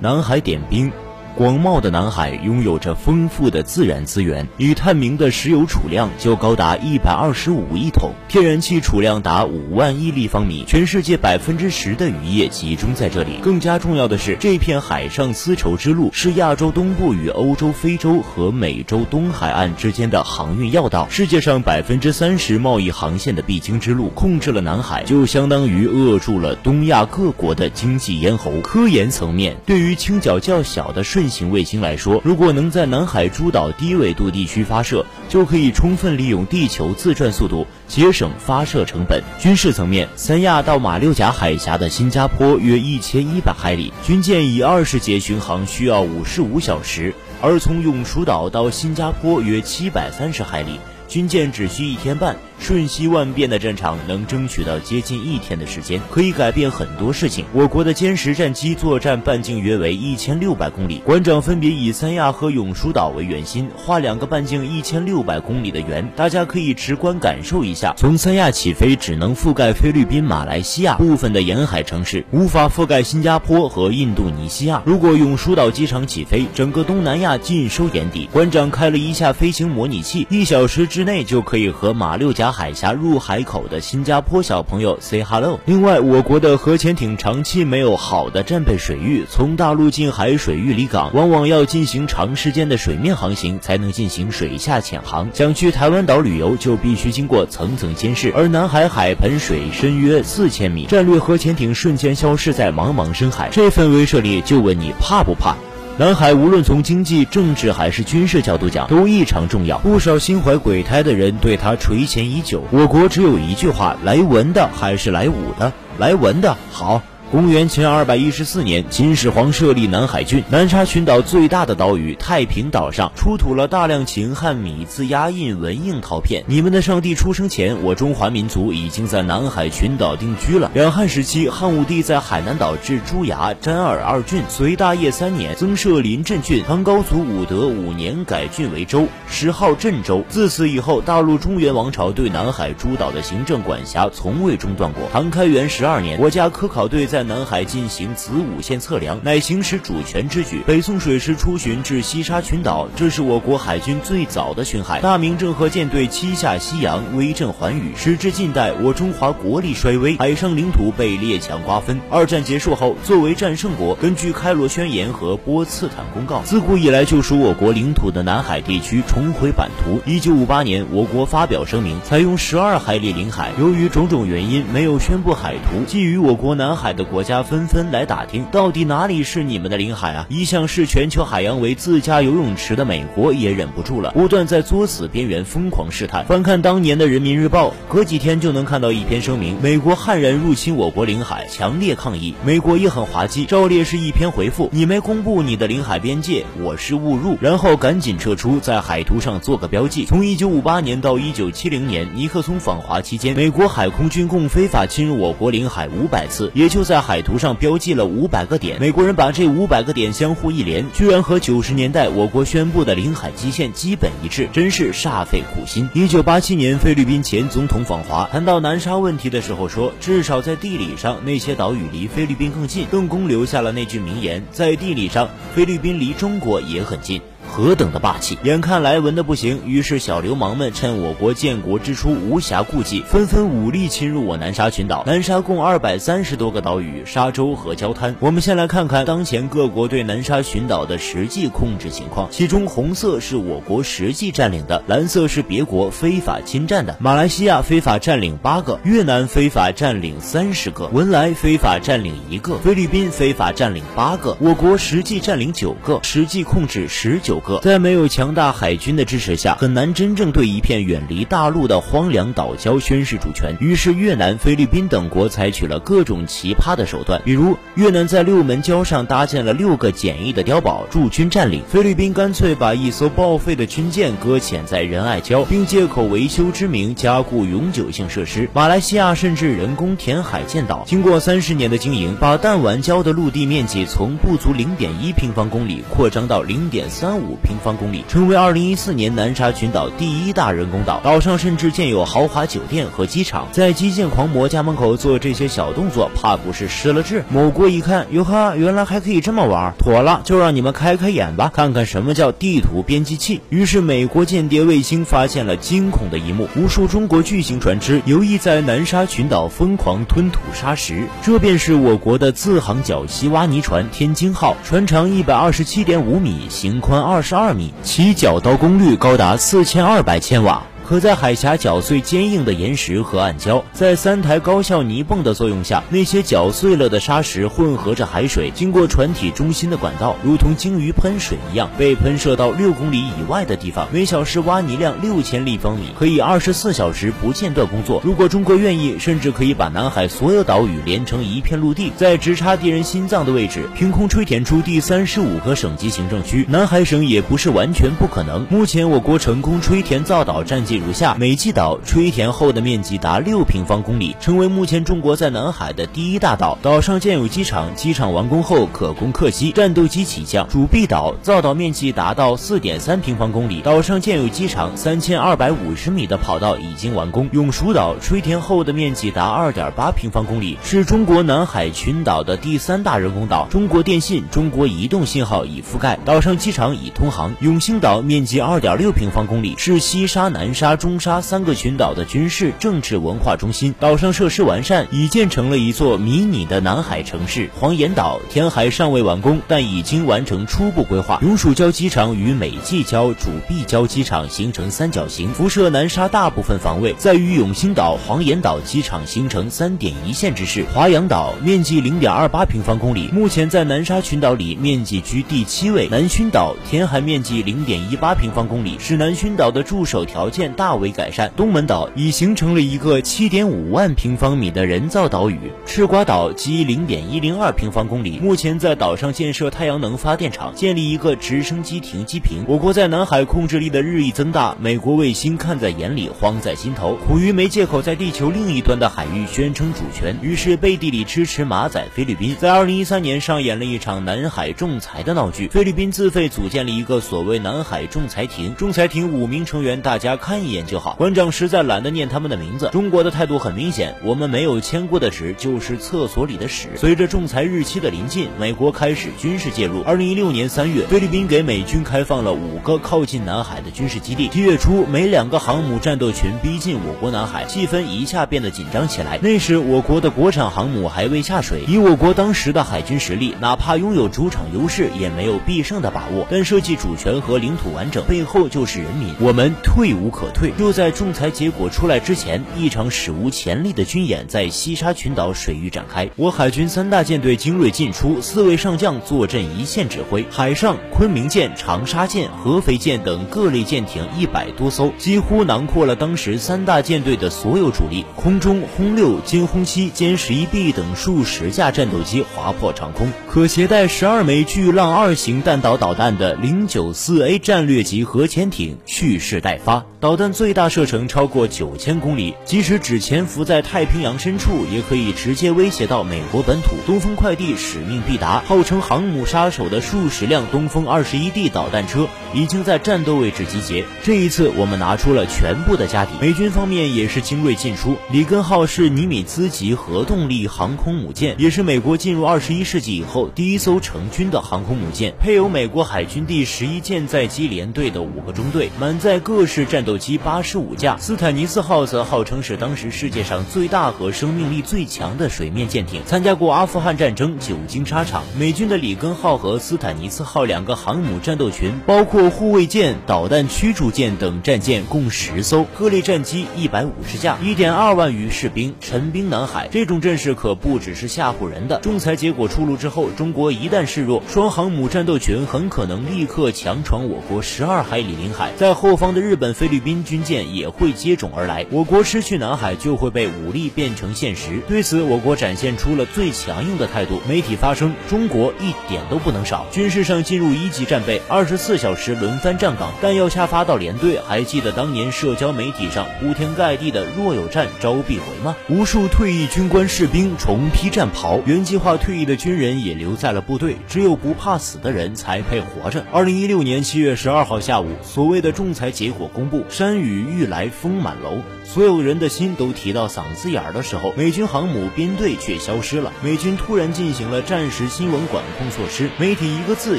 [0.00, 0.92] 南海点兵。
[1.38, 13.38] 广袤的南海拥有着丰富的自然资源，已探明的石油储量就高达一百二十五亿桶，天然气储量达五万亿立方米，全世界百分之十的渔业集中在这里。
[13.40, 24.08] 更加重要的是，这片海上丝绸之路是亚洲东部与欧洲、非洲和美洲东海岸之间的航运要道，世界上百分之三十贸易航线的必经之路。
[24.08, 28.50] 控制了南海，就相当于扼住了东亚各国的经济咽喉。
[28.60, 39.22] 科研层面，对于倾角较小的顺型卫星来说，如果能在南海诸岛低纬度地区发射，就可以充分利用地球自转速度，节省发射成本。
[39.38, 52.36] 军事层面，三亚到马六甲海峡的新加坡约一千一百海里，军舰以二十节巡航需要五十五小时；而从永暑岛到新加坡约七百三十海里，军舰只需一天半。
[52.60, 57.44] 瞬息万变的战场能争取到接近一天的时间，可以改变很多事情。
[57.52, 67.94] 我国的歼十战机作战半径约为一千六百公里，馆长分别以三亚和永暑岛为圆心，画两个半径一千六百公里的圆，大家可以直观感受一下。
[67.96, 74.82] 从三亚起飞，只能覆盖菲律宾、马来西亚部分的沿海城市，无法覆盖新加坡和印度尼西亚。
[74.84, 78.28] 如果永暑岛机场起飞，整个东南亚尽收眼底。
[78.32, 82.47] 馆长开了一下飞行模拟器，一小时之内就可以和马六甲。
[82.52, 85.58] 海峡入海口的新加坡小朋友 say hello。
[85.64, 95.28] 另外，我国的核潜艇长期没有好的战备水域，从大陆进海水域离港，往往要进行长时间的水面航行才能进行水下潜航。
[95.32, 98.32] 想去台湾岛旅游，就必须经过层层监视。
[98.36, 105.56] 而南海海盆水深约四千米，战略核潜艇瞬间消失在茫茫深海，这份威慑力，就问你怕不怕？
[105.98, 109.78] 南海无论从经济、政治还是军事角度讲，都异常重要。
[109.78, 112.62] 不少心怀鬼胎的人对他垂涎已久。
[112.70, 115.72] 我国只有一句话：来文的还是来武的？
[115.98, 117.02] 来文的好。
[117.30, 126.42] 公元前二百一十四年，秦始皇设立南海郡，南沙群岛最大的岛屿太平岛上出土了大量秦汉米字压印文印陶片。
[126.46, 130.70] 你们的上帝出生前，我中华民族已经在南海群岛定居了。
[130.72, 136.64] 两汉时期，汉武帝在海南岛置朱崖、詹尔二郡，隋大业三年增设临镇郡。
[136.66, 140.24] 唐高祖武德五年改郡为州，谥号镇州。
[140.30, 145.02] 自此以后，大陆中原王朝对南海诸岛的行政管辖从未中断过。
[145.12, 150.62] 唐开元十二年，国家科考队在在南海进行子午线测量，乃行使主权之举。
[150.64, 155.00] 北宋水师出巡至西沙群岛，这是我国海军最早的巡海。
[155.00, 157.92] 大明郑和舰队七下西洋，威震寰宇。
[157.96, 162.00] 时至近代，我中华国力衰微，海上领土被列强瓜分。
[162.08, 170.00] 二战结束后，作为战胜国，根据开罗宣言和波茨坦公告，自古以来就属我国领土的南海地区重回版图。
[170.06, 173.50] 一九五八年，我国发表声明，采用十二海里领海。
[173.58, 175.82] 由于种种原因，没有宣布海图。
[175.84, 177.07] 基于我国南海的。
[177.10, 180.26] 国家纷纷来打听，到底哪里是你们的领海啊？
[180.28, 186.24] 一向视全球海洋为自家游泳池的美国也忍不住了，不断在作死边缘疯狂试探。
[186.26, 192.34] 翻看当年的《人民日报》，隔几天就能看到一篇声明：美国悍然入侵我国领海，强烈抗议。
[192.44, 200.04] 美国也很滑稽，照例是一篇回复：你没公布你的领海边界，我是误入，然后赶紧撤出，在海图上做个标记。
[200.04, 206.97] 从1958年到1970年，尼克松访华期间，美国海空军共非法侵入我国领海五百次，也就在。
[207.00, 215.88] 海图上标记了五百个点，美国人把这五百个点相互一连，居然和九十年代我国宣布的领海基线基本一致，真是煞费苦心。
[215.94, 222.86] 一九八七年，菲律宾前总统访华，谈到南沙问题的时候说，至少在地理上，那些岛屿离菲律宾更近。
[222.90, 227.20] 邓公留下了那句名言，在地理上，菲律宾离中国也很近。
[227.48, 228.38] 何等的霸气！
[228.44, 235.02] 眼看来文的不行，于是小流氓们趁我国建国之初无暇顾忌，纷纷武力侵入我南沙群岛。
[235.06, 238.14] 南沙共二百三十多个岛屿、沙洲和礁滩。
[238.20, 242.28] 我们先来看看当前各国对南沙群岛的实际控制情况。
[242.30, 246.96] 其中，红色是我国实际占领的，蓝色是别国非法侵占的。
[247.00, 257.37] 马来西亚非法占领八个，越南非法占领三十个，文莱非法占领一个，菲律宾非法占领八个，我国实际占领九个，实际控制十九。
[257.40, 263.56] 个在没有强大海军的支持下，很难真正对一片远离大陆的荒凉岛礁宣示主权。
[263.60, 280.84] 于是，越南、菲律宾等国采取了各种奇葩的手段，比如越南在六门礁上搭建了六个简易的碉堡驻军占领；菲律宾干脆把一艘报废的军舰搁浅在仁爱礁，并借口维修之名加固永久性设施；马来西亚甚至人工填海建岛。
[280.86, 287.27] 经过三十年的经营，把弹丸礁的陆地面积从不足零点一平方公里扩张到零点三五。
[287.28, 291.00] 五平方公里，成为二零一四年南沙群岛第一大人工岛。
[291.04, 293.46] 岛上甚至建有豪华酒店和机场。
[293.52, 297.22] 在基建狂魔家门口做这些小动作，怕不是失了智？
[297.28, 303.40] 某国一看，哟呵，原来还可以这么玩，妥了，就让你们开开眼吧，看看什么叫地图编辑器。
[303.50, 311.04] 于是，美国间谍卫星发现了惊恐的一幕：无数中国巨型船只游弋在南沙群岛，疯狂吞吐沙石。
[311.22, 320.62] 这便是我国的自航绞吸挖泥船“天津号”，船长一百二十七点五米，型宽二十二米，其绞刀功率高达四千二百千瓦。
[320.88, 333.86] 可在海峡搅碎坚硬的岩石和暗礁，在三台高效泥泵的作用下，那些搅碎了的沙石混合着海水，经过船体中心的管道，如同鲸鱼喷水一样，被喷射到六公里以外的地方。
[333.92, 338.00] 每小时挖泥量六千立方米，可以二十四小时不间断工作。
[338.02, 346.46] 如果中国愿意，甚至可以把南海所有岛屿连成一片陆地，在直插敌人心脏的位置，凭空吹填出第三十五个省级行政区。
[346.48, 348.46] 南海省也不是完全不可能。
[348.48, 350.77] 目前，我国成功吹填造岛战绩。
[350.78, 356.58] 如下：美济岛吹填后的面积达六平方公里，成为目前中国在南海的第一大岛。
[356.62, 360.48] 岛上建有机场，机场完工后可供客机、战斗机起降。
[360.48, 367.28] 主碧岛造岛面积达到四点三平方公里，岛上建有机场，三千二百五十米的跑道已经完工。
[367.32, 373.46] 永暑岛吹填后的面积达二点八平方公里，是中国南海群岛的第三大人工岛。
[373.50, 377.34] 中国电信、中国移动信号已覆盖，岛上机场已通航。
[377.40, 381.20] 永兴岛面积二点六平方公里，是西沙、南沙、中沙。
[381.20, 387.50] 三个群岛的军事、政治、文化中心，岛上设施完善，已建成了一座迷你的南海城市。
[387.58, 391.18] 黄岩岛填海尚未完工，但已经完成初步规划。
[391.20, 400.64] 永暑礁机场与美济礁、主碧礁机场形成三角形，辐射南沙大部分防卫，在与永兴岛、黄岩岛机场形成三点一线之势。
[400.72, 405.88] 华阳岛面积零点二八平方公里，目前在南沙群岛里面积居第七位。
[405.88, 410.88] 南薰岛填海面积零点一八平方公里，使南薰岛的驻守条件大为。
[410.98, 422.44] 改善东门岛已形成了一个七点五万平方米的人造岛屿，赤瓜岛积零点一零二平方公里，目前在岛上建设太阳能发电厂，建立一个直升机停机坪。
[422.48, 432.34] 我国在南海控制力的日益增大，美国卫星看在眼里，慌在心头，苦于没借口在地球另一端的海域宣称主权，于是背地里支持马仔菲律宾。
[432.40, 440.94] 在二零一三年上演了一场南海仲裁的闹剧，菲律宾自费组建了一个所谓南海仲裁庭，仲裁庭五名成员，大家看一一眼就好。
[440.98, 442.70] 馆长实在懒得念他们的名字。
[442.72, 446.70] 中国的态度很明显，我们没有签过的纸就是厕所里的屎。
[446.76, 449.82] 随着仲裁日期的临近，美国开始军事介入。
[449.82, 454.28] 二零一六年三月，菲律宾给美军开放了五个靠近南海的军事基地。
[454.28, 459.18] 七月初，每两个航母战斗群逼近我国南海，气氛一下变得紧张起来。
[459.22, 466.26] 那时，我国的国产航母还未下水，以我国当时的海军实力，哪怕拥有主场优势，也没有必胜的把握。
[466.30, 470.37] 但涉及主权和领土完整，背后就是人民，我们退无可退。
[470.38, 476.08] 退就在仲裁结果出来之前，一场史无前例的军演在西沙群岛水域展开。
[476.14, 480.24] 我海军三大舰队精锐进出，四位上将坐镇一线指挥。
[480.30, 488.04] 海上，昆明舰、长沙舰、合肥舰等各类舰艇一百多艘，几乎囊括了当时三大舰队的所有主力。
[488.14, 500.68] 空中，轰六、歼轰七、歼十一 B 等数十架战斗机划破长空，可携带十二枚巨浪二型弹道导弹的零九四 A 战略级核潜艇蓄势待发，导弹最大。
[500.68, 506.76] 射程超过九千公里，即使只潜伏在太平洋深处，也可以直接威胁到美国本土。
[506.84, 513.86] 东风快递使命必达，号称航母杀手的数十辆东风二十一 D 导弹车已经在战斗位置集结。
[514.02, 516.10] 这一次，我们拿出了全部的家底。
[516.20, 517.96] 美军方面也是精锐尽出。
[518.10, 530.56] 里根号是尼米兹级核动力航空母舰，也是美国进入二十一世纪以后第一艘成军的航空母舰，配有美国海军第十一舰载机联队的五个中队，满载各式战斗机八十。
[530.58, 538.24] 五架斯坦尼斯号则号称是当时世界上最大和生命力最强的水面舰艇，参加过阿富汗战争，久经沙场。
[538.36, 549.68] 美军的里根号和斯坦尼斯号两个航母战斗群，包括护卫舰、导弹驱逐舰等战舰共十艘，各类战机一百五十架，一点二万余士兵陈兵南海。
[549.70, 551.78] 这种阵势可不只是吓唬人的。
[551.78, 559.97] 仲裁结果出炉之后，中国一旦示弱，双航母战斗群很可能立刻强闯我国十二海里领海，在后方的日本、菲律宾。
[560.04, 564.60] 军舰也会接踵而来，我国失去南海就会被武力变成现实。
[564.68, 569.66] 对此，我国展现出了最强硬的态度，媒体发声，中国一点都不能少。
[569.70, 574.18] 军事上进入一级战备，二十四小时轮番站岗，弹药下发到连队。
[574.26, 578.56] 还记得当年社交媒体上铺天盖地的“若有战，招必回”吗？
[578.68, 586.04] 无数退役军官士兵重披战袍，原计划退役的军人也留在了部队，只有不怕死的人才配活着。
[586.12, 596.12] 二零一六年七月十二号下午，所谓的仲裁结果公布，山雨欲来风满楼，所有人的心都提到嗓子眼儿的时候，美军航母编队却消失了。
[596.22, 599.98] 美军突然进行了战时新闻管控措施，媒体一个字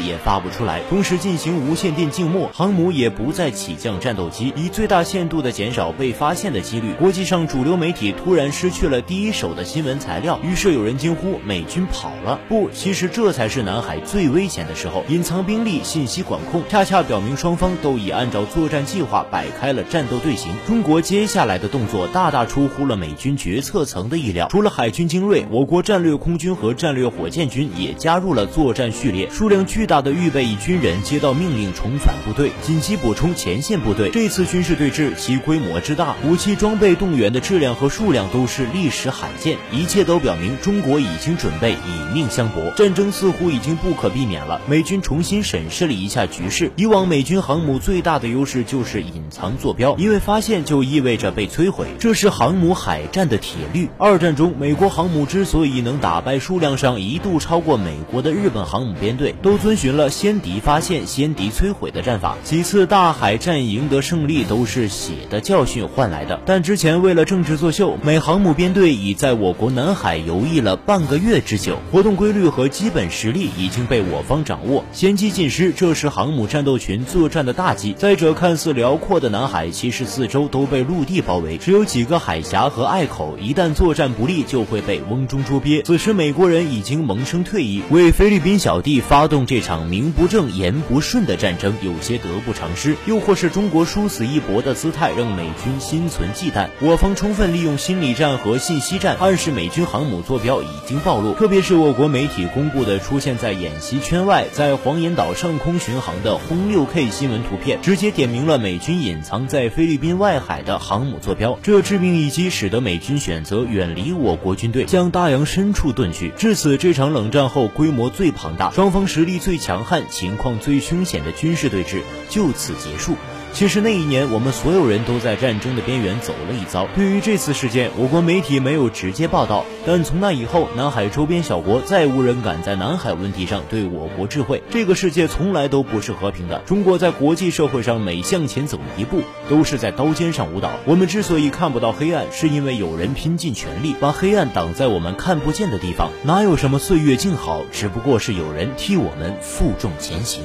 [0.02, 6.94] 也发不出来，同时进行无线电静默，航母也不再起降战斗机，以最大限度的减少被发现的几率。
[7.00, 12.40] 国际上主流媒体突然失去了第一手的新闻材料，于是有人惊呼美军跑了。
[12.48, 20.52] 不，其实这才是南海最危险的时候，隐藏兵力，信息管控，恰恰表明双方都已按照作战计划摆开了战斗队形。
[20.68, 34.10] 中国接下来的动作大大出乎了美军决策层的意料，除了海军精锐，我国战略空军和战略火箭军也加入了作战序列，数量巨大的预备役军人接到命令重返部队，紧急补充前线部队。
[34.10, 44.62] 这次军事对峙其规模之大，武器装备动员的质量和数量都是历史罕见，一切都表明中国已经准备以命相搏，战争似乎已经不可避免了。
[44.68, 53.88] 美军重新审视了一下局势，以往美军航母最大的优势就是隐藏作坐标，因为发现就意味着被摧毁，这是航母海战的铁律。
[54.00, 62.36] 二战中，美国航母之所以能打败数量上一度超过美国的日本航母编队，都遵循了先敌发现、先敌摧毁的战法。
[62.44, 66.42] 几次大海战赢得胜利都是血的教训换来的。
[66.48, 77.94] 但之前为了政治作秀，美航母编队已在我国南海游弋了半个月之久，活动规律和基本实力已经被我方掌握，先机尽失，这是航母战斗群作战的大忌。
[77.94, 85.82] 再者，看似辽阔的南海，海其实四周都被陆地包围，只有几个海峡和隘口，一旦作战不利，就会被瓮中捉鳖。
[85.82, 92.96] 此时，美国人已经萌生退意，为菲律宾小弟发动这场名不正言不顺的战争，有些得不偿失。
[93.06, 96.70] 又或是中国殊死一搏的姿态，让美军心存忌惮。
[96.80, 101.34] 我方充分利用心理战和信息战，暗示美军航母坐标已经暴露。
[101.34, 111.60] 特别是我国媒体公布的出现在演习圈外，在黄岩岛上空巡航的轰六 K 新闻图片，直接点明了美军隐藏在菲律宾外海的航母坐标。
[111.62, 116.32] 这致命一击使得美军选择远离我国军队，向大洋深处遁去。
[116.38, 123.16] 至此，这场冷战后规模最庞大、双方实力最强悍、情况最凶险的军事对峙就此结束。
[123.52, 126.88] 其实那一年，我们所有人都在战争的边缘走了一遭。
[126.96, 134.64] 对于这次事件，我国媒体没有直接报道，但从那以后，南海周边小国再无人敢在南海问题上对我国智慧。
[134.70, 140.72] 这个世界从来都不是和平的，中国在国际社会上每向前走一步，都是在刀尖上舞蹈。
[140.86, 146.12] 我们之所以看不到黑暗，是因为有人拼尽全力把黑暗挡在我们看不见的地方。
[146.24, 150.44] 哪有什么岁月静好，只不过是有人替我们负重前行。